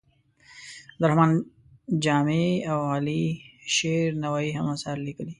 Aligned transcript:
عبدالرحمان 0.93 1.31
جامي 2.05 2.47
او 2.71 2.79
علي 2.95 3.23
شیر 3.75 4.07
نوایې 4.23 4.51
هم 4.57 4.67
اثار 4.75 4.97
لیکلي. 5.07 5.29